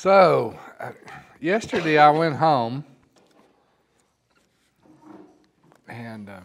So, 0.00 0.56
uh, 0.78 0.92
yesterday 1.40 1.98
I 1.98 2.10
went 2.10 2.36
home 2.36 2.84
and 5.88 6.28
uh, 6.28 6.40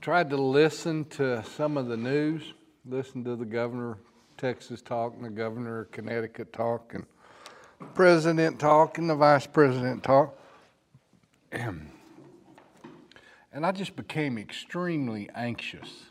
tried 0.00 0.28
to 0.30 0.36
listen 0.36 1.04
to 1.10 1.44
some 1.44 1.76
of 1.76 1.86
the 1.86 1.96
news, 1.96 2.54
listen 2.84 3.22
to 3.22 3.36
the 3.36 3.44
governor 3.44 3.92
of 3.92 3.98
Texas 4.36 4.82
talk 4.82 5.14
and 5.14 5.24
the 5.24 5.30
governor 5.30 5.82
of 5.82 5.92
Connecticut 5.92 6.52
talk 6.52 6.92
and 6.92 7.06
president 7.94 8.58
talk 8.58 8.98
and 8.98 9.08
the 9.08 9.14
vice 9.14 9.46
president 9.46 10.02
talk. 10.02 10.36
And 13.54 13.64
I 13.64 13.70
just 13.70 13.94
became 13.94 14.38
extremely 14.38 15.30
anxious. 15.36 16.06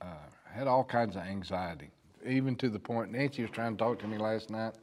Uh, 0.00 0.06
had 0.52 0.66
all 0.66 0.82
kinds 0.82 1.14
of 1.14 1.22
anxiety 1.22 1.92
even 2.26 2.56
to 2.56 2.68
the 2.68 2.78
point 2.78 3.12
Nancy 3.12 3.42
was 3.42 3.50
trying 3.50 3.76
to 3.76 3.78
talk 3.78 3.98
to 4.00 4.06
me 4.06 4.18
last 4.18 4.50
night. 4.50 4.74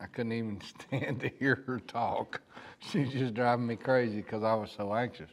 I 0.00 0.06
couldn't 0.06 0.32
even 0.32 0.60
stand 0.86 1.20
to 1.20 1.28
hear 1.28 1.62
her 1.66 1.80
talk. 1.80 2.40
She's 2.78 3.12
just 3.12 3.34
driving 3.34 3.66
me 3.66 3.76
crazy 3.76 4.16
because 4.16 4.42
I 4.42 4.54
was 4.54 4.70
so 4.70 4.94
anxious. 4.94 5.30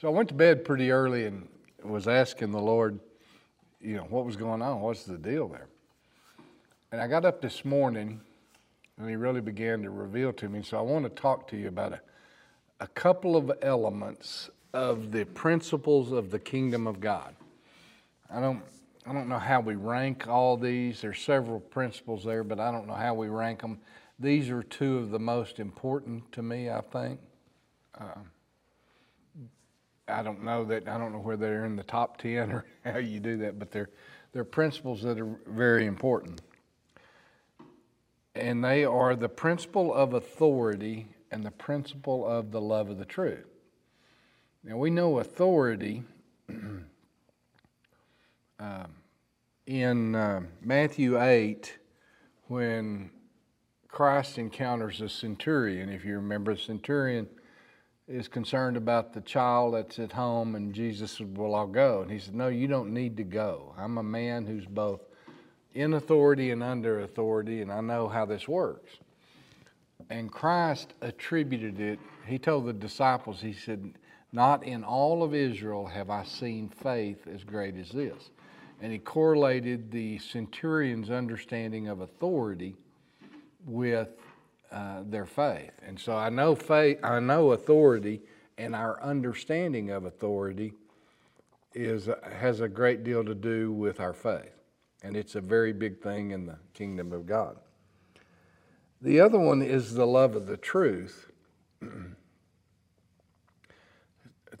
So 0.00 0.08
I 0.08 0.10
went 0.10 0.28
to 0.30 0.34
bed 0.34 0.64
pretty 0.64 0.90
early 0.90 1.26
and 1.26 1.46
was 1.82 2.08
asking 2.08 2.52
the 2.52 2.60
Lord, 2.60 2.98
you 3.80 3.96
know, 3.96 4.04
what 4.04 4.24
was 4.24 4.36
going 4.36 4.62
on? 4.62 4.80
What's 4.80 5.04
the 5.04 5.18
deal 5.18 5.48
there? 5.48 5.68
And 6.92 7.00
I 7.00 7.06
got 7.06 7.24
up 7.24 7.40
this 7.40 7.64
morning 7.64 8.20
and 8.98 9.08
he 9.08 9.16
really 9.16 9.40
began 9.40 9.82
to 9.82 9.90
reveal 9.90 10.32
to 10.34 10.48
me. 10.48 10.62
So 10.62 10.78
I 10.78 10.80
want 10.80 11.04
to 11.04 11.10
talk 11.10 11.48
to 11.48 11.56
you 11.56 11.68
about 11.68 11.92
a, 11.92 12.00
a 12.80 12.86
couple 12.86 13.36
of 13.36 13.52
elements 13.62 14.50
of 14.72 15.12
the 15.12 15.24
principles 15.24 16.12
of 16.12 16.30
the 16.30 16.38
kingdom 16.38 16.86
of 16.86 17.00
God. 17.00 17.34
I 18.30 18.40
don't 18.40 18.62
I 19.10 19.12
don't 19.12 19.28
know 19.28 19.40
how 19.40 19.58
we 19.58 19.74
rank 19.74 20.28
all 20.28 20.56
these. 20.56 21.00
There's 21.00 21.18
several 21.20 21.58
principles 21.58 22.22
there, 22.22 22.44
but 22.44 22.60
I 22.60 22.70
don't 22.70 22.86
know 22.86 22.94
how 22.94 23.12
we 23.12 23.26
rank 23.26 23.60
them. 23.60 23.80
These 24.20 24.50
are 24.50 24.62
two 24.62 24.98
of 24.98 25.10
the 25.10 25.18
most 25.18 25.58
important 25.58 26.30
to 26.30 26.44
me, 26.44 26.70
I 26.70 26.80
think. 26.80 27.18
Uh, 28.00 28.20
I 30.06 30.22
don't 30.22 30.44
know 30.44 30.64
that 30.66 30.86
I 30.86 30.96
don't 30.96 31.10
know 31.10 31.18
whether 31.18 31.44
they're 31.44 31.64
in 31.64 31.74
the 31.74 31.82
top 31.82 32.18
ten 32.18 32.52
or 32.52 32.64
how 32.84 32.98
you 32.98 33.18
do 33.18 33.36
that, 33.38 33.58
but 33.58 33.72
they're 33.72 33.90
they're 34.32 34.44
principles 34.44 35.02
that 35.02 35.18
are 35.18 35.40
very 35.44 35.86
important. 35.86 36.42
And 38.36 38.62
they 38.62 38.84
are 38.84 39.16
the 39.16 39.28
principle 39.28 39.92
of 39.92 40.14
authority 40.14 41.08
and 41.32 41.42
the 41.42 41.50
principle 41.50 42.24
of 42.24 42.52
the 42.52 42.60
love 42.60 42.88
of 42.90 42.98
the 42.98 43.04
truth. 43.04 43.44
Now 44.62 44.76
we 44.76 44.88
know 44.88 45.18
authority 45.18 46.04
um, 48.60 48.94
in 49.66 50.14
uh, 50.14 50.40
Matthew 50.60 51.20
8, 51.20 51.78
when 52.48 53.10
Christ 53.88 54.38
encounters 54.38 55.00
a 55.00 55.08
centurion, 55.08 55.88
if 55.88 56.04
you 56.04 56.16
remember, 56.16 56.54
the 56.54 56.60
centurion 56.60 57.28
is 58.08 58.26
concerned 58.26 58.76
about 58.76 59.12
the 59.12 59.20
child 59.20 59.74
that's 59.74 59.98
at 59.98 60.12
home, 60.12 60.56
and 60.56 60.74
Jesus 60.74 61.12
said, 61.12 61.36
Well, 61.36 61.54
I'll 61.54 61.66
go. 61.66 62.02
And 62.02 62.10
he 62.10 62.18
said, 62.18 62.34
No, 62.34 62.48
you 62.48 62.66
don't 62.66 62.92
need 62.92 63.16
to 63.18 63.24
go. 63.24 63.74
I'm 63.78 63.98
a 63.98 64.02
man 64.02 64.46
who's 64.46 64.66
both 64.66 65.00
in 65.74 65.94
authority 65.94 66.50
and 66.50 66.62
under 66.62 67.00
authority, 67.00 67.62
and 67.62 67.70
I 67.70 67.80
know 67.80 68.08
how 68.08 68.26
this 68.26 68.48
works. 68.48 68.90
And 70.08 70.32
Christ 70.32 70.94
attributed 71.02 71.78
it, 71.78 72.00
he 72.26 72.38
told 72.38 72.66
the 72.66 72.72
disciples, 72.72 73.40
He 73.40 73.52
said, 73.52 73.92
Not 74.32 74.64
in 74.64 74.82
all 74.82 75.22
of 75.22 75.34
Israel 75.34 75.86
have 75.86 76.10
I 76.10 76.24
seen 76.24 76.68
faith 76.68 77.28
as 77.32 77.44
great 77.44 77.76
as 77.76 77.90
this 77.90 78.30
and 78.80 78.92
he 78.92 78.98
correlated 78.98 79.90
the 79.90 80.18
centurion's 80.18 81.10
understanding 81.10 81.88
of 81.88 82.00
authority 82.00 82.76
with 83.66 84.08
uh, 84.72 85.02
their 85.06 85.26
faith. 85.26 85.72
And 85.82 85.98
so 85.98 86.16
I 86.16 86.30
know 86.30 86.54
faith, 86.54 86.98
I 87.02 87.20
know 87.20 87.52
authority, 87.52 88.22
and 88.56 88.74
our 88.74 89.02
understanding 89.02 89.90
of 89.90 90.04
authority 90.04 90.72
is 91.74 92.08
has 92.32 92.60
a 92.60 92.68
great 92.68 93.04
deal 93.04 93.24
to 93.24 93.34
do 93.34 93.72
with 93.72 94.00
our 94.00 94.12
faith, 94.12 94.52
and 95.02 95.16
it's 95.16 95.34
a 95.34 95.40
very 95.40 95.72
big 95.72 96.00
thing 96.00 96.32
in 96.32 96.46
the 96.46 96.58
kingdom 96.74 97.12
of 97.12 97.26
God. 97.26 97.56
The 99.00 99.20
other 99.20 99.38
one 99.38 99.62
is 99.62 99.94
the 99.94 100.06
love 100.06 100.36
of 100.36 100.46
the 100.46 100.56
truth. 100.56 101.30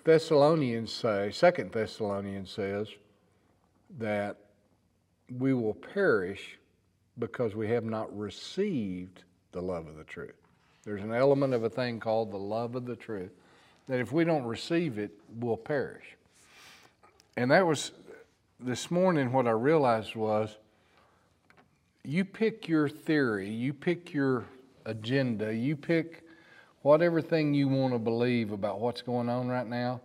Thessalonians 0.04 0.92
say, 0.92 1.30
Second 1.30 1.72
Thessalonians 1.72 2.50
says, 2.50 2.88
that 3.98 4.36
we 5.38 5.54
will 5.54 5.74
perish 5.74 6.58
because 7.18 7.54
we 7.54 7.68
have 7.68 7.84
not 7.84 8.16
received 8.16 9.24
the 9.52 9.60
love 9.60 9.86
of 9.86 9.96
the 9.96 10.04
truth. 10.04 10.34
There's 10.84 11.02
an 11.02 11.12
element 11.12 11.54
of 11.54 11.64
a 11.64 11.70
thing 11.70 12.00
called 12.00 12.30
the 12.30 12.38
love 12.38 12.74
of 12.74 12.86
the 12.86 12.96
truth 12.96 13.32
that 13.88 14.00
if 14.00 14.12
we 14.12 14.24
don't 14.24 14.44
receive 14.44 14.98
it, 14.98 15.10
we'll 15.38 15.56
perish. 15.56 16.16
And 17.36 17.50
that 17.50 17.66
was 17.66 17.92
this 18.58 18.90
morning 18.90 19.32
what 19.32 19.46
I 19.46 19.52
realized 19.52 20.14
was 20.14 20.56
you 22.04 22.24
pick 22.24 22.68
your 22.68 22.88
theory, 22.88 23.50
you 23.50 23.72
pick 23.72 24.12
your 24.12 24.44
agenda, 24.86 25.54
you 25.54 25.76
pick 25.76 26.22
whatever 26.82 27.20
thing 27.20 27.52
you 27.52 27.68
want 27.68 27.92
to 27.92 27.98
believe 27.98 28.52
about 28.52 28.80
what's 28.80 29.02
going 29.02 29.28
on 29.28 29.48
right 29.48 29.66
now, 29.66 30.00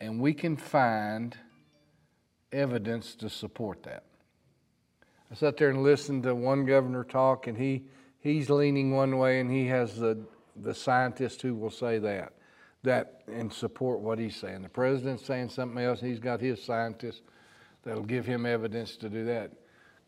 and 0.00 0.20
we 0.20 0.34
can 0.34 0.56
find 0.56 1.36
evidence 2.52 3.14
to 3.16 3.28
support 3.28 3.82
that. 3.84 4.04
I 5.30 5.34
sat 5.34 5.56
there 5.56 5.70
and 5.70 5.82
listened 5.82 6.24
to 6.24 6.34
one 6.34 6.64
governor 6.64 7.04
talk, 7.04 7.46
and 7.46 7.56
he, 7.56 7.84
he's 8.18 8.50
leaning 8.50 8.90
one 8.90 9.16
way, 9.18 9.40
and 9.40 9.50
he 9.50 9.66
has 9.68 9.96
the, 9.96 10.18
the 10.56 10.74
scientist 10.74 11.42
who 11.42 11.54
will 11.54 11.70
say 11.70 11.98
that, 11.98 12.32
that 12.82 13.22
and 13.32 13.52
support 13.52 14.00
what 14.00 14.18
he's 14.18 14.34
saying. 14.34 14.62
The 14.62 14.68
president's 14.68 15.24
saying 15.24 15.50
something 15.50 15.82
else, 15.82 16.00
he's 16.00 16.18
got 16.18 16.40
his 16.40 16.62
scientists 16.62 17.22
that'll 17.84 18.02
give 18.02 18.26
him 18.26 18.44
evidence 18.44 18.96
to 18.96 19.08
do 19.08 19.24
that. 19.26 19.52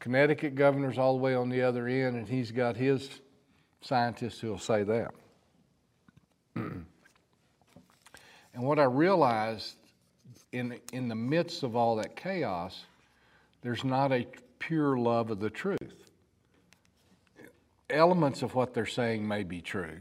Connecticut 0.01 0.57
governor's 0.57 0.99
all 0.99 1.17
the 1.17 1.23
way 1.23 1.35
on 1.35 1.49
the 1.49 1.63
other 1.63 1.87
end, 1.87 2.17
and 2.17 2.29
he's 2.29 2.51
got 2.51 2.77
his 2.77 3.21
scientists 3.81 4.41
who'll 4.41 4.59
say 4.59 4.83
that. 4.83 5.15
and 6.57 6.85
what 8.55 8.81
I 8.81 8.85
realized 8.85 9.77
in, 10.53 10.79
in 10.93 11.09
the 11.09 11.15
midst 11.15 11.63
of 11.63 11.75
all 11.75 11.97
that 11.97 12.15
chaos, 12.15 12.85
there's 13.63 13.85
not 13.85 14.13
a 14.13 14.27
pure 14.59 14.97
love 14.97 15.31
of 15.31 15.41
the 15.41 15.51
truth. 15.51 16.11
Elements 17.91 18.43
of 18.43 18.55
what 18.55 18.75
they're 18.75 18.87
saying 18.87 19.27
may 19.27 19.43
be 19.43 19.61
true. 19.61 19.99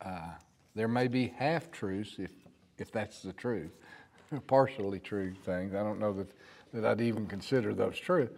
Uh, 0.00 0.30
there 0.74 0.88
may 0.88 1.08
be 1.08 1.34
half 1.36 1.70
truths, 1.70 2.14
if, 2.18 2.30
if 2.78 2.90
that's 2.92 3.22
the 3.22 3.32
truth, 3.32 3.72
partially 4.46 5.00
true 5.00 5.34
things. 5.44 5.74
I 5.74 5.82
don't 5.82 5.98
know 5.98 6.12
that, 6.12 6.28
that 6.72 6.84
I'd 6.84 7.00
even 7.00 7.26
consider 7.26 7.74
those 7.74 7.98
true. 7.98 8.28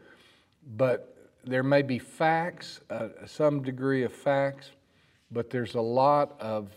But 0.76 1.14
there 1.44 1.62
may 1.62 1.82
be 1.82 1.98
facts, 1.98 2.80
uh, 2.90 3.08
some 3.26 3.62
degree 3.62 4.02
of 4.02 4.12
facts, 4.12 4.70
but 5.30 5.50
there's 5.50 5.74
a 5.74 5.80
lot 5.80 6.40
of 6.40 6.70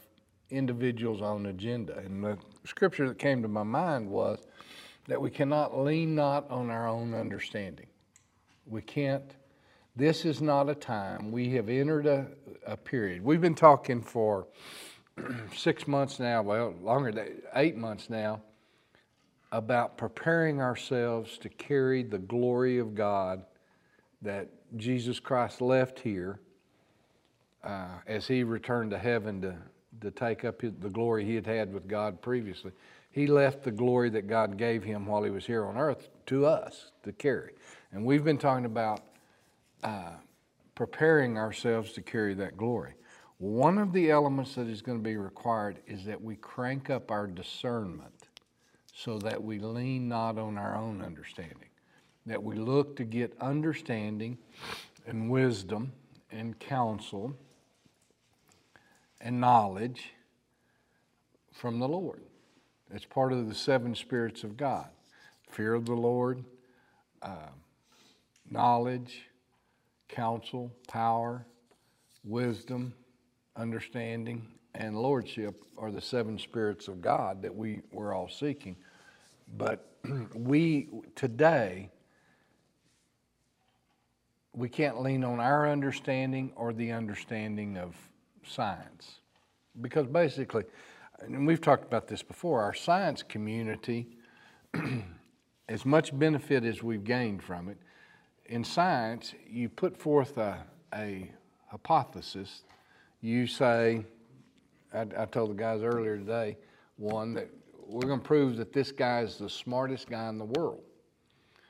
individuals 0.50 1.22
on 1.22 1.46
agenda. 1.46 1.98
And 1.98 2.38
scripture 2.66 3.08
that 3.08 3.20
came 3.20 3.42
to 3.42 3.48
my 3.48 3.64
mind 3.64 4.10
was 4.10 4.40
that 5.08 5.22
we 5.22 5.30
cannot 5.30 5.78
lean 5.78 6.16
not 6.16 6.50
on 6.50 6.70
our 6.70 6.88
own 6.88 7.14
understanding. 7.14 7.88
We 8.66 8.82
can't. 8.82 9.36
This 9.96 10.26
is 10.26 10.42
not 10.42 10.70
a 10.70 10.76
time. 10.76 11.32
We 11.32 11.50
have 11.52 11.68
entered 11.70 12.06
a, 12.06 12.28
a 12.66 12.78
period. 12.78 13.24
We've 13.24 13.42
been 13.42 13.56
talking 13.56 14.02
for 14.02 14.48
six 15.56 15.88
months 15.88 16.20
now, 16.20 16.42
well, 16.42 16.74
longer 16.82 17.12
than 17.12 17.42
eight 17.56 17.76
months 17.76 18.10
now, 18.10 18.42
about 19.52 19.98
preparing 19.98 20.62
ourselves 20.62 21.38
to 21.40 21.50
carry 21.50 22.04
the 22.04 22.20
glory 22.20 22.78
of 22.78 22.96
God 22.96 23.44
that 24.22 24.48
Jesus 24.78 25.20
Christ 25.20 25.60
left 25.62 26.00
here 26.00 26.40
uh, 27.64 27.98
as 28.08 28.28
he 28.28 28.44
returned 28.44 28.92
to 28.92 28.98
heaven 28.98 29.42
to 29.42 29.56
to 30.00 30.12
take 30.12 30.46
up 30.46 30.60
the 30.62 30.90
glory 30.90 31.26
he 31.26 31.36
had 31.36 31.46
had 31.46 31.74
with 31.74 31.88
God 31.88 32.22
previously. 32.22 32.72
He 33.12 33.28
left 33.28 33.64
the 33.64 33.72
glory 33.72 34.10
that 34.12 34.28
God 34.28 34.58
gave 34.58 34.84
him 34.84 35.06
while 35.06 35.24
he 35.24 35.30
was 35.30 35.46
here 35.46 35.66
on 35.66 35.78
earth 35.78 36.10
to 36.28 36.46
us 36.46 36.92
to 37.04 37.12
carry. 37.12 37.54
And 37.92 38.06
we've 38.06 38.24
been 38.24 38.38
talking 38.38 38.66
about 38.66 39.02
uh, 39.84 40.14
preparing 40.76 41.38
ourselves 41.38 41.92
to 41.94 42.02
carry 42.02 42.34
that 42.36 42.56
glory. 42.56 42.94
One 43.38 43.78
of 43.78 43.92
the 43.92 44.12
elements 44.12 44.56
that 44.56 44.68
is 44.68 44.82
going 44.82 45.00
to 45.00 45.04
be 45.04 45.18
required 45.18 45.80
is 45.88 46.06
that 46.06 46.22
we 46.22 46.36
crank 46.38 46.90
up 46.90 47.12
our 47.12 47.28
discernment 47.28 48.30
so 48.94 49.18
that 49.20 49.44
we 49.44 49.60
lean 49.60 50.08
not 50.08 50.38
on 50.38 50.58
our 50.58 50.76
own 50.76 51.02
understanding, 51.02 51.70
that 52.28 52.42
we 52.42 52.56
look 52.56 52.96
to 52.98 53.04
get 53.04 53.36
understanding 53.42 54.38
and 55.08 55.30
wisdom 55.30 55.92
and 56.32 56.58
counsel 56.60 57.36
and 59.22 59.40
knowledge 59.40 60.14
from 61.54 61.80
the 61.80 61.88
Lord. 61.88 62.22
It's 62.94 63.06
part 63.06 63.32
of 63.32 63.48
the 63.48 63.56
seven 63.56 63.96
spirits 63.96 64.44
of 64.44 64.58
God 64.58 64.88
fear 65.50 65.74
of 65.74 65.86
the 65.86 65.94
Lord, 65.94 66.46
uh, 67.22 67.50
knowledge, 68.50 69.24
counsel, 70.08 70.72
power, 70.88 71.46
wisdom, 72.24 72.94
understanding, 73.58 74.48
and 74.76 74.96
lordship 74.96 75.62
are 75.78 75.92
the 75.92 76.00
seven 76.00 76.40
spirits 76.40 76.88
of 76.88 77.02
God 77.02 77.42
that 77.42 77.54
we, 77.54 77.82
we're 77.92 78.14
all 78.14 78.30
seeking. 78.30 78.78
But 79.58 79.86
we, 80.34 80.88
today, 81.16 81.90
we 84.54 84.70
can't 84.70 85.02
lean 85.02 85.26
on 85.26 85.42
our 85.42 85.70
understanding 85.70 86.54
or 86.56 86.72
the 86.72 86.92
understanding 86.92 87.78
of 87.78 87.94
science. 88.46 89.20
Because 89.80 90.08
basically, 90.08 90.64
and 91.20 91.46
we've 91.46 91.62
talked 91.62 91.86
about 91.86 92.08
this 92.08 92.24
before, 92.24 92.62
our 92.62 92.74
science 92.74 93.24
community, 93.24 94.08
as 95.70 95.86
much 95.86 96.18
benefit 96.18 96.64
as 96.64 96.84
we've 96.84 97.04
gained 97.04 97.44
from 97.44 97.70
it, 97.70 97.78
in 98.46 98.64
science, 98.64 99.34
you 99.50 99.70
put 99.70 99.98
forth 99.98 100.38
a, 100.38 100.64
a 100.94 101.32
hypothesis. 101.68 102.64
You 103.22 103.48
say, 103.48 104.06
I, 104.94 105.06
I 105.18 105.26
told 105.26 105.52
the 105.52 105.56
guys 105.56 105.82
earlier 105.84 106.18
today, 106.18 106.58
one, 106.98 107.34
that 107.36 107.50
we're 107.88 108.08
going 108.08 108.20
to 108.20 108.26
prove 108.26 108.58
that 108.58 108.74
this 108.74 108.92
guy 108.92 109.22
is 109.22 109.38
the 109.38 109.50
smartest 109.50 110.10
guy 110.10 110.28
in 110.30 110.38
the 110.38 110.46
world. 110.46 110.82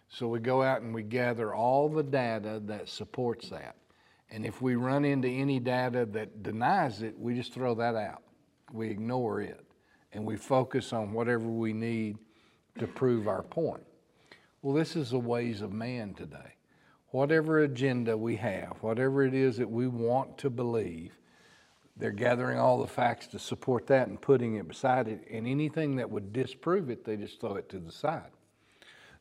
So 0.09 0.27
we 0.27 0.39
go 0.39 0.61
out 0.61 0.81
and 0.81 0.93
we 0.93 1.03
gather 1.03 1.53
all 1.53 1.87
the 1.87 2.03
data 2.03 2.61
that 2.65 2.89
supports 2.89 3.49
that. 3.49 3.75
And 4.31 4.45
if 4.45 4.61
we 4.61 4.75
run 4.75 5.03
into 5.03 5.27
any 5.27 5.59
data 5.59 6.05
that 6.13 6.41
denies 6.41 7.01
it, 7.01 7.19
we 7.19 7.35
just 7.35 7.53
throw 7.53 7.75
that 7.75 7.95
out. 7.95 8.23
We 8.71 8.89
ignore 8.89 9.41
it. 9.41 9.65
And 10.13 10.25
we 10.25 10.37
focus 10.37 10.93
on 10.93 11.11
whatever 11.11 11.47
we 11.47 11.73
need 11.73 12.17
to 12.79 12.87
prove 12.87 13.27
our 13.27 13.43
point. 13.43 13.83
Well, 14.61 14.73
this 14.73 14.95
is 14.95 15.11
the 15.11 15.19
ways 15.19 15.61
of 15.61 15.73
man 15.73 16.13
today. 16.13 16.55
Whatever 17.07 17.59
agenda 17.59 18.17
we 18.17 18.37
have, 18.37 18.77
whatever 18.79 19.23
it 19.23 19.33
is 19.33 19.57
that 19.57 19.69
we 19.69 19.87
want 19.87 20.37
to 20.39 20.49
believe, 20.49 21.11
they're 21.97 22.11
gathering 22.11 22.57
all 22.57 22.79
the 22.79 22.87
facts 22.87 23.27
to 23.27 23.39
support 23.39 23.85
that 23.87 24.07
and 24.07 24.21
putting 24.21 24.55
it 24.55 24.67
beside 24.67 25.09
it. 25.09 25.27
And 25.29 25.45
anything 25.45 25.97
that 25.97 26.09
would 26.09 26.31
disprove 26.31 26.89
it, 26.89 27.03
they 27.03 27.17
just 27.17 27.41
throw 27.41 27.55
it 27.55 27.67
to 27.69 27.79
the 27.79 27.91
side. 27.91 28.31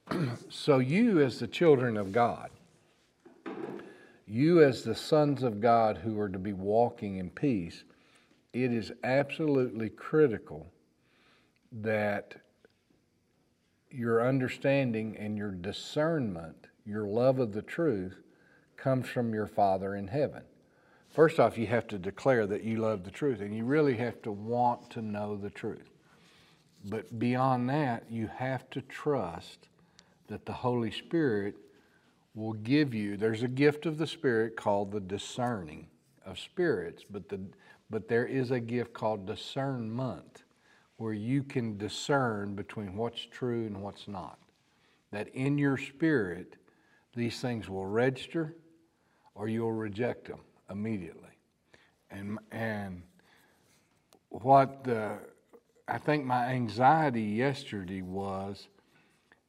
so, 0.48 0.78
you, 0.78 1.20
as 1.20 1.40
the 1.40 1.48
children 1.48 1.96
of 1.96 2.12
God, 2.12 2.50
you, 4.30 4.62
as 4.62 4.84
the 4.84 4.94
sons 4.94 5.42
of 5.42 5.60
God 5.60 5.98
who 5.98 6.18
are 6.20 6.28
to 6.28 6.38
be 6.38 6.52
walking 6.52 7.16
in 7.16 7.30
peace, 7.30 7.82
it 8.52 8.72
is 8.72 8.92
absolutely 9.02 9.88
critical 9.88 10.70
that 11.72 12.36
your 13.90 14.24
understanding 14.26 15.16
and 15.18 15.36
your 15.36 15.50
discernment, 15.50 16.68
your 16.86 17.06
love 17.06 17.40
of 17.40 17.52
the 17.52 17.62
truth, 17.62 18.22
comes 18.76 19.08
from 19.08 19.34
your 19.34 19.48
Father 19.48 19.96
in 19.96 20.06
heaven. 20.06 20.42
First 21.08 21.40
off, 21.40 21.58
you 21.58 21.66
have 21.66 21.88
to 21.88 21.98
declare 21.98 22.46
that 22.46 22.62
you 22.62 22.76
love 22.76 23.02
the 23.02 23.10
truth, 23.10 23.40
and 23.40 23.54
you 23.54 23.64
really 23.64 23.96
have 23.96 24.22
to 24.22 24.30
want 24.30 24.90
to 24.90 25.02
know 25.02 25.36
the 25.36 25.50
truth. 25.50 25.90
But 26.84 27.18
beyond 27.18 27.68
that, 27.70 28.04
you 28.08 28.28
have 28.28 28.70
to 28.70 28.80
trust 28.82 29.68
that 30.28 30.46
the 30.46 30.52
Holy 30.52 30.92
Spirit 30.92 31.56
will 32.34 32.52
give 32.52 32.94
you. 32.94 33.16
There's 33.16 33.42
a 33.42 33.48
gift 33.48 33.86
of 33.86 33.98
the 33.98 34.06
Spirit 34.06 34.56
called 34.56 34.92
the 34.92 35.00
discerning 35.00 35.88
of 36.24 36.38
spirits, 36.38 37.04
but, 37.08 37.28
the, 37.28 37.40
but 37.88 38.08
there 38.08 38.26
is 38.26 38.50
a 38.50 38.60
gift 38.60 38.92
called 38.92 39.26
discernment 39.26 40.44
where 40.96 41.12
you 41.12 41.42
can 41.42 41.78
discern 41.78 42.54
between 42.54 42.94
what's 42.94 43.22
true 43.22 43.66
and 43.66 43.82
what's 43.82 44.06
not. 44.06 44.38
That 45.12 45.28
in 45.28 45.58
your 45.58 45.76
spirit, 45.76 46.56
these 47.16 47.40
things 47.40 47.68
will 47.68 47.86
register 47.86 48.54
or 49.34 49.48
you'll 49.48 49.72
reject 49.72 50.28
them 50.28 50.40
immediately. 50.70 51.30
And, 52.10 52.38
and 52.52 53.02
what 54.28 54.84
the, 54.84 55.18
I 55.88 55.98
think 55.98 56.24
my 56.26 56.48
anxiety 56.48 57.22
yesterday 57.22 58.02
was 58.02 58.68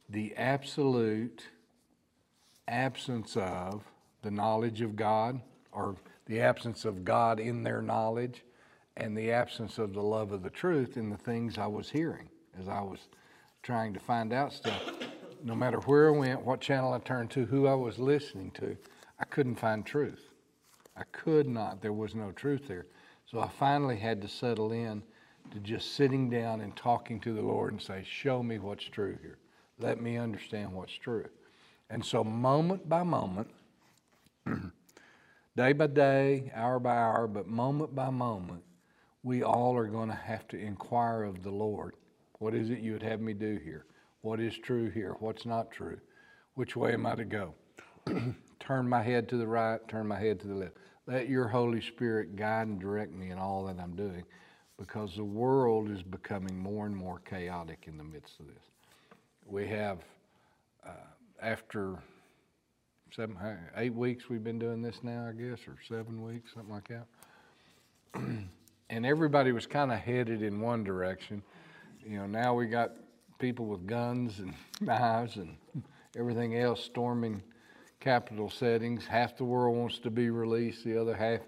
the 0.08 0.34
absolute 0.36 1.44
absence 2.72 3.36
of 3.36 3.84
the 4.22 4.30
knowledge 4.30 4.80
of 4.80 4.96
God 4.96 5.40
or 5.72 5.94
the 6.26 6.40
absence 6.40 6.84
of 6.84 7.04
God 7.04 7.38
in 7.38 7.62
their 7.62 7.82
knowledge 7.82 8.42
and 8.96 9.16
the 9.16 9.30
absence 9.30 9.78
of 9.78 9.92
the 9.92 10.02
love 10.02 10.32
of 10.32 10.42
the 10.42 10.50
truth 10.50 10.96
in 10.96 11.10
the 11.10 11.16
things 11.16 11.58
I 11.58 11.66
was 11.66 11.90
hearing 11.90 12.28
as 12.58 12.68
I 12.68 12.80
was 12.80 13.08
trying 13.62 13.92
to 13.94 14.00
find 14.00 14.32
out 14.32 14.52
stuff. 14.52 14.82
No 15.44 15.54
matter 15.54 15.78
where 15.80 16.14
I 16.14 16.16
went, 16.16 16.44
what 16.44 16.60
channel 16.60 16.92
I 16.92 16.98
turned 16.98 17.30
to, 17.32 17.44
who 17.44 17.66
I 17.66 17.74
was 17.74 17.98
listening 17.98 18.50
to, 18.52 18.76
I 19.18 19.24
couldn't 19.24 19.56
find 19.56 19.84
truth. 19.84 20.30
I 20.96 21.02
could 21.12 21.48
not. 21.48 21.80
There 21.80 21.92
was 21.92 22.14
no 22.14 22.32
truth 22.32 22.68
there. 22.68 22.86
So 23.26 23.40
I 23.40 23.48
finally 23.48 23.96
had 23.96 24.20
to 24.22 24.28
settle 24.28 24.72
in 24.72 25.02
to 25.50 25.58
just 25.58 25.94
sitting 25.94 26.30
down 26.30 26.60
and 26.60 26.74
talking 26.76 27.18
to 27.20 27.32
the 27.34 27.42
Lord 27.42 27.72
and 27.72 27.82
say, 27.82 28.04
Show 28.06 28.42
me 28.42 28.58
what's 28.58 28.84
true 28.84 29.18
here. 29.22 29.38
Let 29.78 30.00
me 30.00 30.16
understand 30.16 30.72
what's 30.72 30.92
true. 30.92 31.28
And 31.92 32.04
so, 32.04 32.24
moment 32.24 32.88
by 32.88 33.04
moment, 33.04 33.48
day 35.56 35.72
by 35.72 35.86
day, 35.86 36.50
hour 36.54 36.80
by 36.80 36.96
hour, 36.96 37.28
but 37.28 37.46
moment 37.46 37.94
by 37.94 38.10
moment, 38.10 38.64
we 39.22 39.44
all 39.44 39.76
are 39.76 39.86
going 39.86 40.08
to 40.08 40.16
have 40.16 40.48
to 40.48 40.58
inquire 40.58 41.22
of 41.22 41.44
the 41.44 41.50
Lord 41.50 41.94
what 42.42 42.56
is 42.56 42.70
it 42.70 42.80
you 42.80 42.90
would 42.90 43.04
have 43.04 43.20
me 43.20 43.34
do 43.34 43.60
here? 43.62 43.86
What 44.22 44.40
is 44.40 44.58
true 44.58 44.90
here? 44.90 45.14
What's 45.20 45.46
not 45.46 45.70
true? 45.70 46.00
Which 46.54 46.74
way 46.74 46.92
am 46.92 47.06
I 47.06 47.14
to 47.14 47.24
go? 47.24 47.54
turn 48.58 48.88
my 48.88 49.00
head 49.00 49.28
to 49.28 49.36
the 49.36 49.46
right, 49.46 49.78
turn 49.86 50.08
my 50.08 50.18
head 50.18 50.40
to 50.40 50.48
the 50.48 50.56
left. 50.56 50.72
Let 51.06 51.28
your 51.28 51.46
Holy 51.46 51.80
Spirit 51.80 52.34
guide 52.34 52.66
and 52.66 52.80
direct 52.80 53.12
me 53.12 53.30
in 53.30 53.38
all 53.38 53.66
that 53.66 53.78
I'm 53.78 53.94
doing 53.94 54.24
because 54.76 55.14
the 55.14 55.22
world 55.22 55.88
is 55.88 56.02
becoming 56.02 56.58
more 56.58 56.84
and 56.84 56.96
more 56.96 57.20
chaotic 57.20 57.84
in 57.86 57.96
the 57.96 58.02
midst 58.02 58.40
of 58.40 58.48
this. 58.48 58.64
We 59.46 59.68
have, 59.68 59.98
uh, 60.84 61.11
after 61.42 61.98
seven, 63.14 63.36
uh, 63.36 63.56
eight 63.76 63.94
weeks 63.94 64.28
we've 64.28 64.44
been 64.44 64.58
doing 64.58 64.80
this 64.80 65.00
now, 65.02 65.28
I 65.28 65.32
guess, 65.32 65.58
or 65.66 65.76
seven 65.88 66.22
weeks, 66.22 66.54
something 66.54 66.72
like 66.72 66.88
that. 66.88 67.06
and 68.90 69.06
everybody 69.06 69.52
was 69.52 69.66
kind 69.66 69.90
of 69.90 69.98
headed 69.98 70.42
in 70.42 70.60
one 70.60 70.84
direction. 70.84 71.42
You 72.06 72.18
know, 72.18 72.26
now 72.26 72.54
we 72.54 72.66
got 72.66 72.92
people 73.38 73.66
with 73.66 73.86
guns 73.86 74.38
and 74.38 74.54
knives 74.80 75.36
and 75.36 75.56
everything 76.16 76.56
else 76.56 76.82
storming 76.84 77.42
Capitol 77.98 78.48
settings. 78.48 79.06
Half 79.06 79.36
the 79.36 79.44
world 79.44 79.76
wants 79.76 79.98
to 80.00 80.10
be 80.10 80.30
released, 80.30 80.84
the 80.84 81.00
other 81.00 81.14
half 81.14 81.40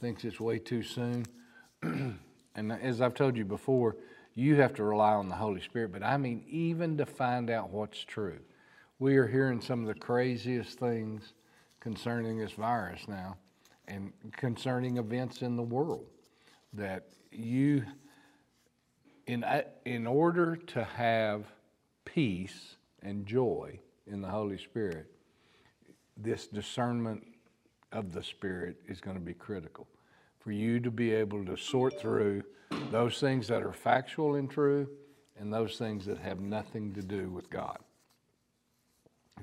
thinks 0.00 0.24
it's 0.24 0.40
way 0.40 0.58
too 0.58 0.82
soon. 0.82 1.24
and 1.82 2.72
as 2.72 3.00
I've 3.00 3.14
told 3.14 3.36
you 3.36 3.44
before, 3.44 3.96
you 4.34 4.56
have 4.56 4.74
to 4.74 4.84
rely 4.84 5.14
on 5.14 5.28
the 5.28 5.34
Holy 5.34 5.60
Spirit. 5.60 5.92
But 5.92 6.02
I 6.02 6.16
mean, 6.16 6.44
even 6.48 6.98
to 6.98 7.06
find 7.06 7.50
out 7.50 7.70
what's 7.70 8.04
true. 8.04 8.38
We 8.98 9.16
are 9.16 9.26
hearing 9.26 9.60
some 9.60 9.82
of 9.82 9.86
the 9.86 10.00
craziest 10.00 10.78
things 10.78 11.34
concerning 11.80 12.38
this 12.38 12.52
virus 12.52 13.06
now 13.06 13.36
and 13.86 14.12
concerning 14.32 14.96
events 14.96 15.42
in 15.42 15.56
the 15.56 15.62
world 15.62 16.06
that 16.72 17.08
you, 17.30 17.84
in, 19.26 19.44
in 19.84 20.06
order 20.06 20.56
to 20.56 20.84
have 20.84 21.46
peace 22.04 22.76
and 23.02 23.24
joy 23.24 23.78
in 24.06 24.20
the 24.20 24.28
Holy 24.28 24.58
Spirit, 24.58 25.06
this 26.16 26.48
discernment 26.48 27.24
of 27.92 28.12
the 28.12 28.22
Spirit 28.22 28.76
is 28.88 29.00
going 29.00 29.16
to 29.16 29.22
be 29.22 29.34
critical. 29.34 29.86
For 30.40 30.50
you 30.52 30.80
to 30.80 30.90
be 30.90 31.12
able 31.12 31.44
to 31.44 31.56
sort 31.56 32.00
through 32.00 32.42
those 32.90 33.20
things 33.20 33.48
that 33.48 33.62
are 33.62 33.72
factual 33.72 34.34
and 34.34 34.50
true 34.50 34.88
and 35.38 35.52
those 35.52 35.76
things 35.78 36.04
that 36.06 36.18
have 36.18 36.40
nothing 36.40 36.92
to 36.94 37.02
do 37.02 37.30
with 37.30 37.48
God, 37.48 37.78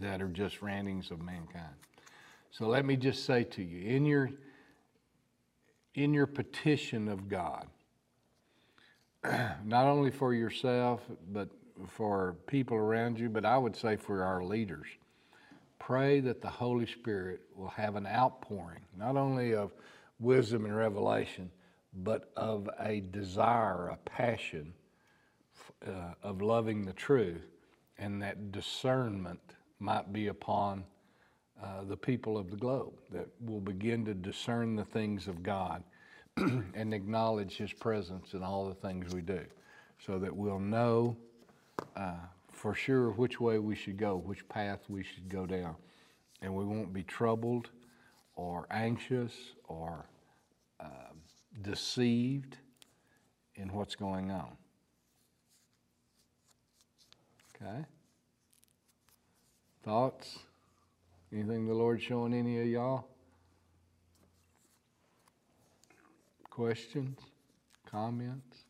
that 0.01 0.21
are 0.21 0.27
just 0.27 0.61
rantings 0.61 1.11
of 1.11 1.21
mankind. 1.21 1.75
So 2.51 2.67
let 2.67 2.85
me 2.85 2.95
just 2.95 3.25
say 3.25 3.43
to 3.43 3.63
you, 3.63 3.89
in 3.89 4.05
your 4.05 4.29
in 5.93 6.13
your 6.13 6.27
petition 6.27 7.07
of 7.07 7.29
God, 7.29 7.67
not 9.63 9.85
only 9.85 10.11
for 10.11 10.33
yourself, 10.33 11.01
but 11.31 11.49
for 11.87 12.35
people 12.47 12.77
around 12.77 13.19
you, 13.19 13.29
but 13.29 13.45
I 13.45 13.57
would 13.57 13.75
say 13.75 13.95
for 13.95 14.23
our 14.23 14.43
leaders. 14.43 14.87
Pray 15.79 16.19
that 16.21 16.41
the 16.41 16.49
Holy 16.49 16.85
Spirit 16.85 17.41
will 17.55 17.69
have 17.69 17.95
an 17.95 18.07
outpouring, 18.07 18.81
not 18.97 19.17
only 19.17 19.53
of 19.53 19.71
wisdom 20.19 20.65
and 20.65 20.75
revelation, 20.75 21.51
but 21.93 22.31
of 22.35 22.69
a 22.79 23.01
desire, 23.11 23.89
a 23.89 23.97
passion 23.97 24.73
uh, 25.85 26.13
of 26.23 26.41
loving 26.41 26.85
the 26.85 26.93
truth, 26.93 27.45
and 27.97 28.21
that 28.21 28.51
discernment 28.51 29.39
might 29.79 30.11
be 30.13 30.27
upon 30.27 30.83
uh, 31.63 31.83
the 31.87 31.97
people 31.97 32.37
of 32.37 32.49
the 32.51 32.57
globe, 32.57 32.93
that 33.11 33.27
will 33.39 33.61
begin 33.61 34.05
to 34.05 34.13
discern 34.13 34.75
the 34.75 34.83
things 34.83 35.27
of 35.27 35.41
God 35.41 35.83
and 36.37 36.93
acknowledge 36.93 37.57
His 37.57 37.71
presence 37.73 38.33
in 38.33 38.43
all 38.43 38.67
the 38.67 38.75
things 38.75 39.13
we 39.13 39.21
do, 39.21 39.41
so 40.05 40.19
that 40.19 40.35
we'll 40.35 40.59
know 40.59 41.15
uh, 41.95 42.13
for 42.51 42.73
sure 42.73 43.11
which 43.11 43.39
way 43.39 43.59
we 43.59 43.75
should 43.75 43.97
go, 43.97 44.17
which 44.17 44.47
path 44.49 44.79
we 44.89 45.03
should 45.03 45.29
go 45.29 45.45
down, 45.45 45.75
and 46.41 46.53
we 46.53 46.65
won't 46.65 46.93
be 46.93 47.03
troubled 47.03 47.69
or 48.35 48.67
anxious 48.71 49.33
or 49.67 50.05
um, 50.79 51.21
deceived 51.61 52.57
in 53.55 53.71
what's 53.71 53.95
going 53.95 54.31
on. 54.31 54.57
Okay? 57.55 57.85
Thoughts? 59.85 60.39
Anything 61.31 61.67
the 61.67 61.75
Lord 61.75 62.01
showing 62.01 62.33
any 62.33 62.59
of 62.59 62.65
y'all? 62.65 63.05
Questions? 66.49 67.19
Comments? 67.85 68.63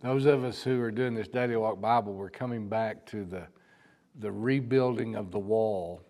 Those 0.00 0.24
of 0.24 0.44
us 0.44 0.62
who 0.62 0.80
are 0.80 0.90
doing 0.90 1.14
this 1.14 1.28
Daily 1.28 1.56
Walk 1.56 1.78
Bible, 1.78 2.14
we're 2.14 2.30
coming 2.30 2.70
back 2.70 3.04
to 3.06 3.26
the, 3.26 3.48
the 4.18 4.32
rebuilding 4.32 5.14
of 5.14 5.30
the 5.30 5.38
wall 5.38 6.02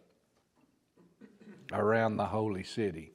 around 1.72 2.18
the 2.18 2.26
holy 2.26 2.62
city. 2.62 3.14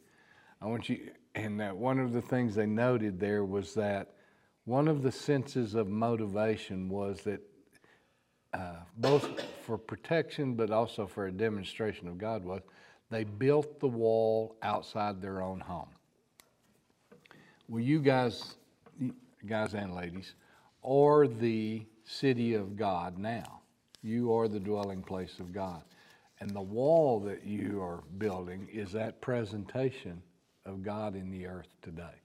I 0.61 0.65
want 0.65 0.89
you, 0.89 1.11
and 1.33 1.57
that 1.61 1.77
one 1.77 1.97
of 1.97 2.11
the 2.11 2.21
things 2.21 2.55
they 2.55 2.65
noted 2.65 3.21
there 3.21 3.45
was 3.45 3.73
that 3.75 4.15
one 4.65 4.89
of 4.89 5.01
the 5.01 5.13
senses 5.13 5.75
of 5.75 5.87
motivation 5.87 6.89
was 6.89 7.21
that 7.21 7.41
uh, 8.53 8.75
both 8.97 9.41
for 9.65 9.77
protection 9.77 10.55
but 10.55 10.71
also 10.71 11.07
for 11.07 11.27
a 11.27 11.31
demonstration 11.31 12.07
of 12.07 12.17
God 12.17 12.43
was 12.43 12.61
they 13.09 13.23
built 13.23 13.79
the 13.79 13.87
wall 13.87 14.55
outside 14.61 15.21
their 15.21 15.41
own 15.41 15.59
home. 15.59 15.89
Well, 17.67 17.83
you 17.83 17.99
guys, 17.99 18.55
guys 19.45 19.73
and 19.73 19.95
ladies, 19.95 20.33
are 20.83 21.27
the 21.27 21.85
city 22.05 22.53
of 22.53 22.75
God 22.75 23.17
now. 23.17 23.61
You 24.01 24.33
are 24.33 24.47
the 24.47 24.59
dwelling 24.59 25.03
place 25.03 25.39
of 25.39 25.53
God. 25.53 25.83
And 26.39 26.49
the 26.49 26.61
wall 26.61 27.19
that 27.21 27.45
you 27.45 27.81
are 27.81 28.03
building 28.17 28.67
is 28.71 28.91
that 28.93 29.21
presentation 29.21 30.21
of 30.65 30.81
God 30.81 31.15
in 31.15 31.29
the 31.29 31.45
earth 31.45 31.69
today. 31.81 32.21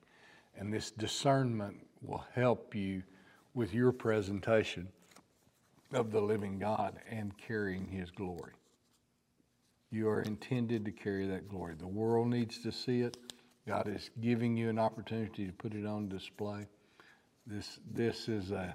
And 0.57 0.73
this 0.73 0.91
discernment 0.91 1.77
will 2.01 2.25
help 2.35 2.75
you 2.75 3.03
with 3.55 3.75
your 3.75 3.93
presentation 3.93 4.89
of 5.93 6.11
the 6.11 6.21
living 6.21 6.59
God 6.59 6.99
and 7.11 7.37
carrying 7.39 7.87
His 7.87 8.11
glory. 8.11 8.53
You 9.91 10.09
are 10.09 10.23
intended 10.23 10.85
to 10.85 10.91
carry 10.91 11.27
that 11.29 11.49
glory. 11.49 11.75
The 11.79 11.87
world 11.87 12.29
needs 12.29 12.59
to 12.63 12.73
see 12.73 13.01
it. 13.01 13.17
God 13.67 13.89
is 13.89 14.11
giving 14.21 14.57
you 14.57 14.69
an 14.69 14.79
opportunity 14.79 15.47
to 15.47 15.53
put 15.53 15.75
it 15.75 15.87
on 15.87 16.09
display. 16.09 16.67
This, 17.47 17.79
this 17.93 18.29
is 18.29 18.51
a 18.51 18.75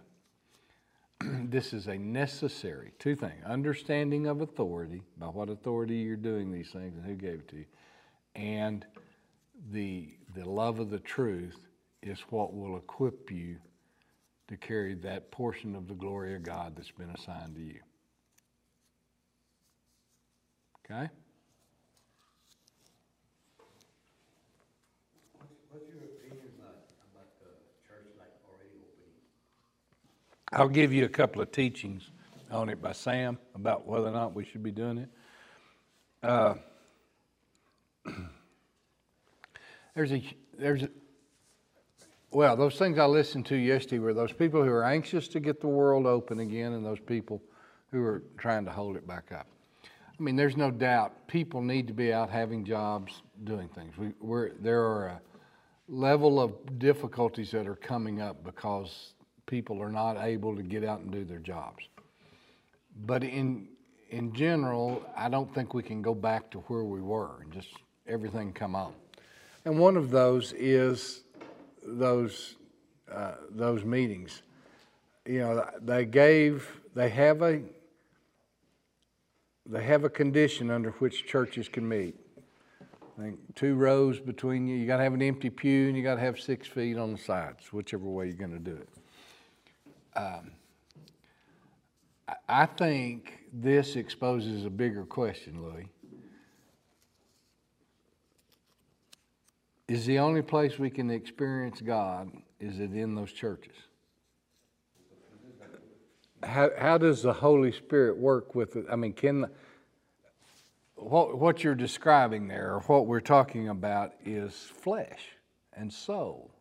this 1.22 1.74
is 1.74 1.88
a 1.88 1.98
necessary 1.98 2.94
two 2.98 3.16
things 3.16 3.44
understanding 3.46 4.28
of 4.28 4.42
authority 4.42 5.02
by 5.18 5.28
what 5.28 5.50
authority 5.50 5.98
you're 5.98 6.16
doing 6.16 6.52
these 6.52 6.70
things 6.72 6.96
and 6.96 7.06
who 7.06 7.14
gave 7.16 7.40
it 7.40 7.48
to 7.48 7.58
you 7.58 7.66
and 8.36 8.86
the 9.72 10.10
the 10.36 10.48
love 10.48 10.80
of 10.80 10.90
the 10.90 11.00
truth 11.00 11.68
is 12.02 12.20
what 12.30 12.54
will 12.54 12.78
equip 12.78 13.30
you 13.30 13.58
to 14.52 14.58
carry 14.58 14.94
that 14.94 15.32
portion 15.32 15.76
of 15.76 15.88
the 15.88 15.96
glory 15.96 16.36
of 16.36 16.44
God 16.44 16.76
that's 16.76 16.92
been 16.92 17.10
assigned 17.10 17.56
to 17.56 17.62
you 17.62 17.80
okay? 20.92 21.10
I'll 30.54 30.68
give 30.68 30.92
you 30.92 31.06
a 31.06 31.10
couple 31.10 31.42
of 31.42 31.52
teachings 31.52 32.12
on 32.52 32.68
it 32.68 32.82
by 32.82 32.92
Sam 32.92 33.38
about 33.56 33.88
whether 33.88 34.08
or 34.08 34.12
not 34.12 34.36
we 34.36 34.44
should 34.44 34.62
be 34.62 34.72
doing 34.72 34.98
it. 34.98 35.10
Uh, 36.22 36.56
there's 39.96 40.12
a 40.12 40.22
there's 40.60 40.84
a, 40.84 40.90
well 42.32 42.56
those 42.56 42.78
things 42.78 42.98
I 42.98 43.06
listened 43.06 43.46
to 43.48 43.56
yesterday 43.56 44.00
were 44.00 44.14
those 44.14 44.34
people 44.34 44.64
who 44.64 44.72
are 44.72 44.84
anxious 44.84 45.28
to 45.30 45.40
get 45.40 45.62
the 45.62 45.68
world 45.68 46.06
open 46.06 46.40
again 46.40 46.74
and 46.74 46.86
those 46.86 47.00
people 47.00 47.42
who 47.92 48.04
are 48.04 48.24
trying 48.38 48.66
to 48.66 48.72
hold 48.72 48.96
it 48.96 49.06
back 49.06 49.32
up. 49.32 49.48
I 50.22 50.24
mean, 50.24 50.36
there's 50.36 50.56
no 50.56 50.72
doubt 50.72 51.28
people 51.28 51.62
need 51.62 51.88
to 51.88 51.94
be 51.94 52.14
out 52.14 52.30
having 52.30 52.64
jobs, 52.64 53.22
doing 53.44 53.68
things. 53.70 53.98
We, 53.98 54.14
we're, 54.22 54.52
there 54.60 54.84
are 54.84 55.08
a 55.08 55.22
level 55.90 56.40
of 56.40 56.80
difficulties 56.80 57.52
that 57.52 57.68
are 57.68 57.76
coming 57.76 58.22
up 58.22 58.44
because 58.44 59.14
people 59.46 59.82
are 59.82 59.92
not 59.92 60.18
able 60.24 60.56
to 60.56 60.64
get 60.64 60.86
out 60.86 61.00
and 61.00 61.12
do 61.12 61.26
their 61.26 61.40
jobs. 61.40 61.86
But 63.06 63.24
in 63.24 63.68
in 64.12 64.34
general, 64.34 65.04
I 65.16 65.30
don't 65.30 65.54
think 65.56 65.74
we 65.74 65.82
can 65.82 66.02
go 66.02 66.14
back 66.14 66.52
to 66.52 66.60
where 66.60 66.84
we 66.84 67.02
were 67.02 67.42
and 67.42 67.52
just 67.52 67.70
everything 68.08 68.52
come 68.52 68.76
on. 68.76 68.94
And 69.64 69.80
one 69.80 69.96
of 69.96 70.12
those 70.12 70.52
is 70.54 71.24
those 71.98 72.56
uh, 73.12 73.34
those 73.50 73.84
meetings. 73.84 74.44
You 75.26 75.40
know, 75.40 75.70
they 75.82 76.06
gave 76.06 76.82
they 76.96 77.10
have 77.10 77.42
a 77.42 77.62
they 79.66 79.84
have 79.84 80.04
a 80.04 80.10
condition 80.10 80.72
under 80.72 80.92
which 80.92 81.26
churches 81.28 81.70
can 81.70 81.88
meet. 81.88 82.16
I 83.18 83.24
think 83.24 83.40
two 83.56 83.76
rows 83.76 84.20
between 84.20 84.68
you. 84.68 84.76
You 84.76 84.88
got 84.88 84.98
to 84.98 85.04
have 85.04 85.14
an 85.14 85.22
empty 85.22 85.50
pew, 85.50 85.88
and 85.88 85.98
you 85.98 86.04
got 86.04 86.16
to 86.16 86.22
have 86.22 86.40
six 86.40 86.68
feet 86.68 86.98
on 86.98 87.12
the 87.12 87.18
sides, 87.18 87.72
whichever 87.72 88.06
way 88.06 88.28
you're 88.28 88.36
going 88.36 88.52
to 88.52 88.60
do 88.60 88.78
it. 88.78 90.18
Um, 90.18 90.52
I 92.48 92.66
think 92.66 93.40
this 93.54 93.96
exposes 93.96 94.66
a 94.66 94.70
bigger 94.70 95.04
question, 95.04 95.62
Louis. 95.62 95.88
Is 99.92 100.06
the 100.06 100.20
only 100.20 100.42
place 100.42 100.80
we 100.80 100.90
can 100.90 101.12
experience 101.12 101.82
God 101.82 102.32
is 102.62 102.80
it 102.80 102.94
in 102.94 103.14
those 103.14 103.34
churches? 103.34 103.76
How, 106.42 106.70
how 106.80 106.98
does 106.98 107.24
the 107.24 107.34
Holy 107.34 107.74
Spirit 107.74 108.18
work 108.18 108.56
with 108.56 108.78
it? 108.78 108.86
I 108.90 108.96
mean, 108.96 109.12
can 109.12 109.48
what, 110.96 111.38
what 111.38 111.62
you're 111.62 111.76
describing 111.76 112.48
there, 112.48 112.76
or 112.76 112.80
what 112.84 113.06
we're 113.06 113.20
talking 113.20 113.68
about, 113.68 114.14
is 114.24 114.54
flesh 114.54 115.36
and 115.74 115.92
soul. 115.92 116.52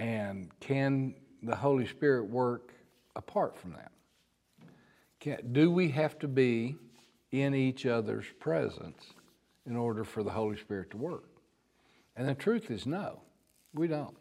And 0.00 0.50
can 0.58 1.14
the 1.44 1.54
Holy 1.54 1.86
Spirit 1.86 2.24
work 2.24 2.72
apart 3.14 3.56
from 3.56 3.74
that? 3.74 3.92
Can, 5.20 5.52
do 5.52 5.70
we 5.70 5.90
have 5.90 6.18
to 6.18 6.26
be 6.26 6.74
in 7.30 7.54
each 7.54 7.86
other's 7.86 8.26
presence 8.40 9.12
in 9.64 9.76
order 9.76 10.02
for 10.02 10.24
the 10.24 10.30
Holy 10.30 10.56
Spirit 10.56 10.90
to 10.90 10.96
work? 10.96 11.31
And 12.16 12.28
the 12.28 12.34
truth 12.34 12.70
is 12.70 12.86
no, 12.86 13.20
we 13.74 13.88
don't. 13.88 14.16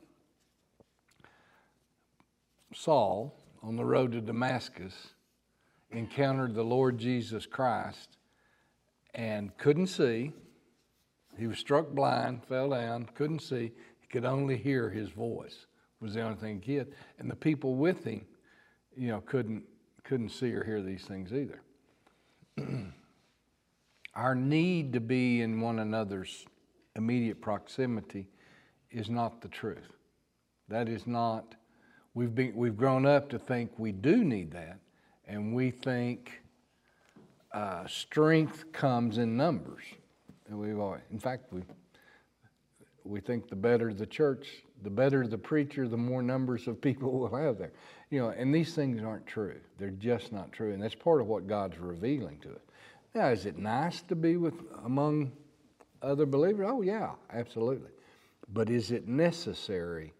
Saul, 2.73 3.37
on 3.61 3.75
the 3.75 3.85
road 3.85 4.13
to 4.13 4.21
Damascus, 4.21 5.09
encountered 5.91 6.55
the 6.55 6.63
Lord 6.63 6.97
Jesus 6.97 7.45
Christ 7.45 8.17
and 9.13 9.55
couldn't 9.57 9.87
see. 9.87 10.31
He 11.37 11.47
was 11.47 11.59
struck 11.59 11.89
blind, 11.89 12.43
fell 12.45 12.69
down, 12.69 13.09
couldn't 13.13 13.39
see. 13.39 13.71
He 13.99 14.07
could 14.09 14.25
only 14.25 14.57
hear 14.57 14.89
his 14.89 15.09
voice 15.09 15.65
was 16.01 16.15
the 16.15 16.21
only 16.21 16.37
thing 16.37 16.61
he 16.61 16.75
had. 16.75 16.87
And 17.19 17.29
the 17.29 17.35
people 17.35 17.75
with 17.75 18.03
him, 18.03 18.25
you 18.97 19.09
know, 19.09 19.21
couldn't, 19.21 19.63
couldn't 20.03 20.29
see 20.29 20.51
or 20.51 20.63
hear 20.63 20.81
these 20.81 21.03
things 21.03 21.31
either. 21.31 21.61
Our 24.15 24.35
need 24.35 24.93
to 24.93 24.99
be 24.99 25.41
in 25.41 25.61
one 25.61 25.79
another's 25.79 26.45
immediate 26.95 27.41
proximity 27.41 28.27
is 28.91 29.09
not 29.09 29.41
the 29.41 29.47
truth. 29.47 29.97
That 30.67 30.89
is 30.89 31.07
not, 31.07 31.55
we've, 32.13 32.33
been, 32.33 32.55
we've 32.55 32.77
grown 32.77 33.05
up 33.05 33.29
to 33.29 33.39
think 33.39 33.71
we 33.77 33.91
do 33.91 34.23
need 34.23 34.51
that, 34.51 34.79
and 35.27 35.53
we 35.53 35.71
think 35.71 36.41
uh, 37.53 37.85
strength 37.87 38.71
comes 38.71 39.17
in 39.17 39.35
numbers. 39.35 39.83
And 40.47 40.59
we've 40.59 40.79
always, 40.79 41.01
in 41.11 41.19
fact, 41.19 41.51
we, 41.51 41.61
we 43.03 43.19
think 43.19 43.49
the 43.49 43.55
better 43.55 43.93
the 43.93 44.05
church, 44.05 44.63
the 44.83 44.89
better 44.89 45.25
the 45.27 45.37
preacher, 45.37 45.87
the 45.87 45.97
more 45.97 46.21
numbers 46.21 46.67
of 46.67 46.81
people 46.81 47.11
we'll 47.19 47.41
have 47.41 47.57
there. 47.57 47.71
You 48.09 48.19
know, 48.19 48.29
and 48.29 48.53
these 48.53 48.73
things 48.73 49.01
aren't 49.01 49.25
true. 49.25 49.59
They're 49.77 49.89
just 49.91 50.31
not 50.31 50.51
true. 50.51 50.73
And 50.73 50.81
that's 50.81 50.95
part 50.95 51.21
of 51.21 51.27
what 51.27 51.47
God's 51.47 51.77
revealing 51.79 52.39
to 52.39 52.49
us. 52.49 52.61
Now, 53.13 53.27
is 53.27 53.45
it 53.45 53.57
nice 53.57 54.01
to 54.03 54.15
be 54.15 54.37
with 54.37 54.55
among 54.85 55.31
other 56.01 56.25
believers? 56.25 56.67
Oh, 56.69 56.81
yeah, 56.81 57.11
absolutely. 57.31 57.91
But 58.53 58.69
is 58.69 58.91
it 58.91 59.07
necessary? 59.07 60.13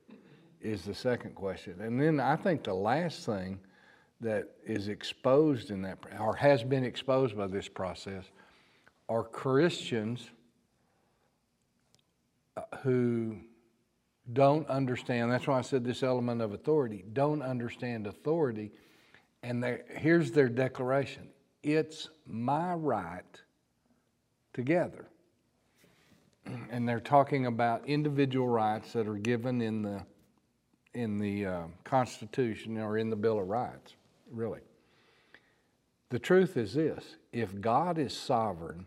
Is 0.61 0.83
the 0.83 0.93
second 0.93 1.33
question. 1.33 1.81
And 1.81 1.99
then 1.99 2.19
I 2.19 2.35
think 2.35 2.63
the 2.63 2.73
last 2.73 3.25
thing 3.25 3.59
that 4.21 4.47
is 4.63 4.87
exposed 4.87 5.71
in 5.71 5.81
that, 5.81 5.97
or 6.19 6.35
has 6.35 6.63
been 6.63 6.83
exposed 6.83 7.35
by 7.35 7.47
this 7.47 7.67
process, 7.67 8.25
are 9.09 9.23
Christians 9.23 10.29
uh, 12.55 12.61
who 12.83 13.37
don't 14.33 14.67
understand. 14.69 15.31
That's 15.31 15.47
why 15.47 15.57
I 15.57 15.61
said 15.61 15.83
this 15.83 16.03
element 16.03 16.41
of 16.41 16.53
authority. 16.53 17.03
Don't 17.11 17.41
understand 17.41 18.05
authority. 18.05 18.71
And 19.43 19.65
here's 19.97 20.31
their 20.31 20.49
declaration 20.49 21.27
it's 21.63 22.09
my 22.25 22.73
right 22.73 23.41
together. 24.53 25.07
And 26.45 26.87
they're 26.87 26.99
talking 26.99 27.45
about 27.45 27.87
individual 27.87 28.47
rights 28.47 28.93
that 28.93 29.07
are 29.07 29.15
given 29.15 29.61
in 29.61 29.81
the, 29.81 30.01
in 30.93 31.17
the 31.17 31.45
uh, 31.45 31.63
Constitution 31.83 32.77
or 32.77 32.97
in 32.97 33.09
the 33.09 33.15
Bill 33.15 33.39
of 33.39 33.47
Rights, 33.47 33.93
really. 34.31 34.61
The 36.09 36.19
truth 36.19 36.57
is 36.57 36.73
this 36.73 37.15
if 37.31 37.59
God 37.61 37.97
is 37.97 38.15
sovereign, 38.15 38.85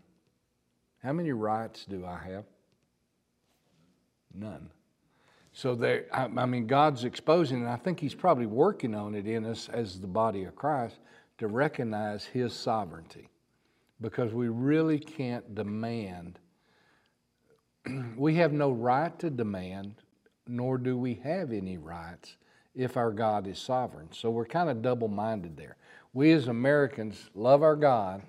how 1.02 1.12
many 1.12 1.32
rights 1.32 1.84
do 1.84 2.04
I 2.04 2.18
have? 2.18 2.44
None. 4.34 4.70
So 5.52 5.74
there, 5.76 6.06
I, 6.12 6.24
I 6.24 6.46
mean, 6.46 6.66
God's 6.66 7.04
exposing, 7.04 7.58
and 7.58 7.68
I 7.68 7.76
think 7.76 8.00
He's 8.00 8.14
probably 8.14 8.46
working 8.46 8.94
on 8.94 9.14
it 9.14 9.26
in 9.26 9.46
us 9.46 9.68
as 9.72 10.00
the 10.00 10.06
body 10.06 10.44
of 10.44 10.56
Christ 10.56 10.98
to 11.38 11.46
recognize 11.46 12.24
His 12.24 12.52
sovereignty, 12.52 13.28
because 14.00 14.34
we 14.34 14.48
really 14.48 14.98
can't 14.98 15.54
demand. 15.54 16.40
we 18.16 18.36
have 18.36 18.52
no 18.52 18.70
right 18.70 19.18
to 19.18 19.30
demand, 19.30 19.94
nor 20.46 20.78
do 20.78 20.96
we 20.96 21.14
have 21.24 21.52
any 21.52 21.78
rights 21.78 22.36
if 22.74 22.96
our 22.96 23.12
God 23.12 23.46
is 23.46 23.58
sovereign. 23.58 24.08
So 24.12 24.30
we're 24.30 24.46
kind 24.46 24.68
of 24.68 24.82
double 24.82 25.08
minded 25.08 25.56
there. 25.56 25.76
We 26.12 26.32
as 26.32 26.48
Americans 26.48 27.30
love 27.34 27.62
our 27.62 27.76
God, 27.76 28.22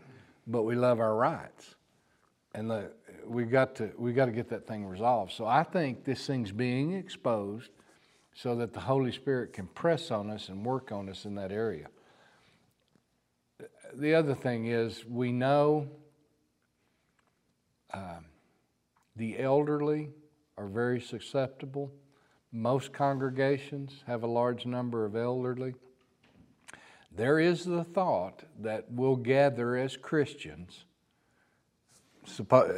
but 0.47 0.63
we 0.63 0.75
love 0.75 1.00
our 1.00 1.15
rights. 1.15 1.75
And 2.53 2.69
the, 2.69 2.91
we 3.25 3.43
got 3.45 3.75
to 3.75 3.91
we 3.97 4.13
got 4.13 4.25
to 4.25 4.31
get 4.31 4.50
that 4.50 4.67
thing 4.67 4.85
resolved. 4.85 5.33
So 5.33 5.45
I 5.45 5.63
think 5.63 6.05
this 6.05 6.25
thing's 6.25 6.51
being 6.51 6.93
exposed 6.93 7.71
so 8.33 8.55
that 8.55 8.74
the 8.74 8.79
Holy 8.79 9.12
Spirit 9.12 9.53
can 9.53 9.67
press 9.67 10.12
on 10.12 10.29
us 10.29 10.50
and 10.50 10.65
work 10.65 10.91
on 10.91 11.09
us 11.09 11.25
in 11.25 11.35
that 11.35 11.51
area. 11.51 11.88
The 13.93 14.13
other 14.13 14.35
thing 14.35 14.67
is 14.67 15.05
we 15.05 15.31
know 15.31 15.88
um, 17.93 18.25
the 19.15 19.39
elderly 19.39 20.10
are 20.57 20.67
very 20.67 21.01
susceptible. 21.01 21.91
Most 22.51 22.93
congregations 22.93 24.03
have 24.07 24.24
a 24.24 24.27
large 24.27 24.65
number 24.65 25.05
of 25.05 25.15
elderly. 25.15 25.75
There 27.12 27.39
is 27.39 27.63
the 27.63 27.84
thought 27.84 28.43
that 28.60 28.86
we'll 28.91 29.15
gather 29.15 29.75
as 29.77 29.95
Christians 29.98 30.86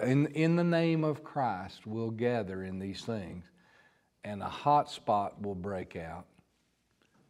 in, 0.03 0.27
in 0.27 0.55
the 0.55 0.63
name 0.63 1.03
of 1.03 1.23
Christ, 1.23 1.85
we'll 1.85 2.11
gather 2.11 2.63
in 2.63 2.79
these 2.79 3.01
things, 3.01 3.45
and 4.23 4.41
a 4.41 4.49
hot 4.49 4.89
spot 4.89 5.41
will 5.41 5.55
break 5.55 5.95
out, 5.95 6.25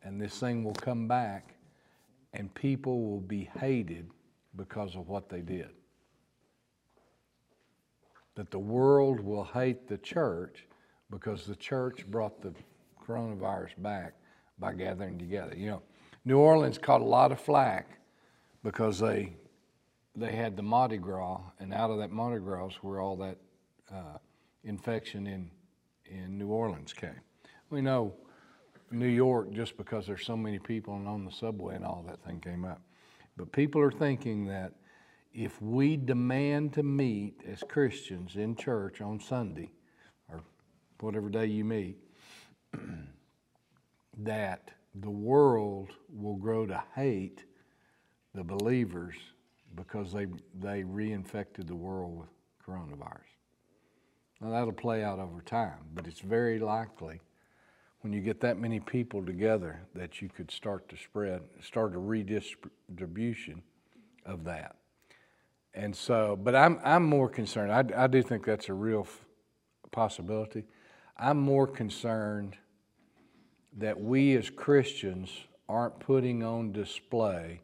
and 0.03 0.19
this 0.19 0.39
thing 0.39 0.63
will 0.63 0.73
come 0.73 1.07
back, 1.07 1.53
and 2.33 2.53
people 2.53 3.03
will 3.03 3.21
be 3.21 3.49
hated 3.59 4.09
because 4.55 4.95
of 4.95 5.07
what 5.07 5.29
they 5.29 5.41
did. 5.41 5.69
That 8.37 8.51
the 8.51 8.59
world 8.59 9.19
will 9.19 9.43
hate 9.43 9.87
the 9.87 9.97
church 9.97 10.65
because 11.09 11.45
the 11.45 11.55
church 11.55 12.05
brought 12.07 12.41
the 12.41 12.53
coronavirus 13.05 13.71
back 13.79 14.13
by 14.59 14.73
gathering 14.73 15.17
together. 15.17 15.55
You 15.55 15.67
know, 15.67 15.81
New 16.23 16.37
Orleans 16.37 16.77
caught 16.77 17.01
a 17.01 17.05
lot 17.05 17.31
of 17.31 17.39
flack 17.39 17.99
because 18.63 18.99
they 18.99 19.35
they 20.15 20.31
had 20.31 20.55
the 20.55 20.63
Mardi 20.63 20.97
Gras, 20.97 21.41
and 21.59 21.73
out 21.73 21.91
of 21.91 21.99
that 21.99 22.11
Mardi 22.11 22.39
Gras 22.39 22.71
where 22.81 22.99
all 22.99 23.15
that 23.17 23.37
uh, 23.91 24.17
infection 24.63 25.27
in, 25.27 25.51
in 26.05 26.37
New 26.37 26.47
Orleans 26.47 26.93
came. 26.93 27.21
We 27.69 27.81
know 27.81 28.13
New 28.91 29.07
York 29.07 29.51
just 29.51 29.77
because 29.77 30.07
there's 30.07 30.25
so 30.25 30.37
many 30.37 30.59
people 30.59 30.95
and 30.95 31.07
on 31.07 31.25
the 31.25 31.31
subway 31.31 31.75
and 31.75 31.85
all 31.85 32.03
that 32.07 32.23
thing 32.23 32.39
came 32.39 32.65
up. 32.65 32.81
But 33.35 33.51
people 33.51 33.81
are 33.81 33.91
thinking 33.91 34.45
that 34.47 34.73
if 35.37 35.61
we 35.61 35.95
demand 35.95 36.73
to 36.73 36.81
meet 36.81 37.43
as 37.47 37.61
Christians 37.69 38.37
in 38.37 38.55
church 38.55 39.01
on 39.01 39.19
Sunday 39.19 39.69
or 40.27 40.41
whatever 40.99 41.29
day 41.29 41.45
you 41.45 41.63
meet, 41.63 41.99
that 44.17 44.71
the 44.95 45.11
world 45.11 45.91
will 46.09 46.37
grow 46.37 46.65
to 46.65 46.83
hate 46.95 47.45
the 48.33 48.43
believers 48.43 49.13
because 49.75 50.11
they, 50.11 50.25
they 50.59 50.81
reinfected 50.81 51.67
the 51.67 51.75
world 51.75 52.17
with 52.17 52.29
coronavirus. 52.67 53.21
Now, 54.41 54.49
that'll 54.49 54.71
play 54.71 55.03
out 55.03 55.19
over 55.19 55.41
time, 55.41 55.85
but 55.93 56.07
it's 56.07 56.19
very 56.19 56.57
likely 56.57 57.21
when 58.01 58.11
you 58.11 58.21
get 58.21 58.41
that 58.41 58.57
many 58.57 58.79
people 58.79 59.23
together 59.23 59.83
that 59.93 60.19
you 60.19 60.29
could 60.29 60.49
start 60.49 60.89
to 60.89 60.97
spread, 60.97 61.43
start 61.61 61.93
a 61.93 61.99
redistribution 61.99 63.61
of 64.25 64.43
that. 64.45 64.76
And 65.77 65.95
so, 65.95 66.35
but 66.35 66.55
I'm, 66.55 66.79
I'm 66.83 67.03
more 67.03 67.29
concerned. 67.29 67.71
I, 67.71 68.05
I 68.05 68.07
do 68.07 68.23
think 68.23 68.43
that's 68.43 68.67
a 68.67 68.73
real 68.73 69.01
f- 69.01 69.23
possibility. 69.91 70.63
I'm 71.15 71.37
more 71.37 71.67
concerned 71.67 72.57
that 73.77 74.01
we 74.01 74.35
as 74.35 74.49
Christians 74.49 75.29
aren't 75.69 75.99
putting 75.99 76.41
on 76.43 76.71
display 76.71 77.61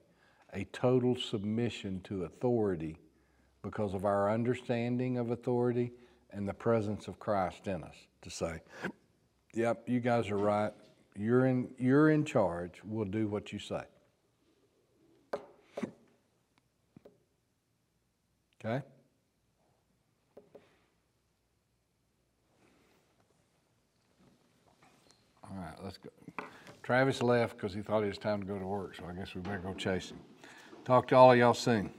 a 0.54 0.64
total 0.66 1.16
submission 1.16 2.02
to 2.02 2.26
authority 2.26 2.98
because 3.64 3.96
of 3.96 4.06
our 4.06 4.30
understanding 4.30 5.18
of 5.18 5.32
authority 5.32 5.92
and 6.30 6.48
the 6.48 6.54
presence 6.54 7.08
of 7.08 7.20
Christ 7.20 7.66
in 7.66 7.84
us 7.84 7.96
to 8.22 8.30
say, 8.30 8.62
yep, 9.56 9.90
you 9.90 10.00
guys 10.00 10.30
are 10.30 10.38
right. 10.38 10.72
You're 11.18 11.48
in, 11.48 11.70
you're 11.80 12.12
in 12.12 12.26
charge. 12.26 12.74
We'll 12.86 13.06
do 13.06 13.28
what 13.28 13.52
you 13.52 13.58
say. 13.58 13.82
Okay? 18.66 18.84
All 25.44 25.58
right, 25.58 25.76
let's 25.84 25.98
go. 25.98 26.10
Travis 26.82 27.22
left 27.22 27.58
because 27.58 27.74
he 27.74 27.82
thought 27.82 28.04
it 28.04 28.08
was 28.08 28.18
time 28.18 28.42
to 28.42 28.48
go 28.48 28.58
to 28.58 28.66
work, 28.66 28.96
so 28.96 29.04
I 29.10 29.14
guess 29.14 29.36
we 29.36 29.42
better 29.42 29.60
go 29.60 29.74
chase 29.74 30.12
him. 30.12 30.20
Talk 30.86 31.08
to 31.10 31.16
all 31.16 31.32
of 31.32 31.38
y'all 31.38 31.54
soon. 31.54 31.92